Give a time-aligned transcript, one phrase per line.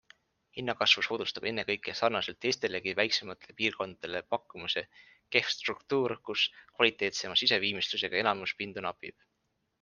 [0.59, 4.85] Hinnakasvu soodustab ennekõike sarnaselt teistelegi väiksematele piirkondadele pakkumise
[5.37, 9.25] kehv struktuur, kus kvaliteetsema siseviimistlusega elamispindu napib.